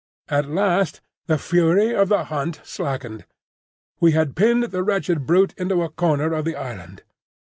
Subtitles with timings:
[0.29, 3.23] At last the fury of the hunt slackened.
[3.99, 7.03] We had pinned the wretched brute into a corner of the island.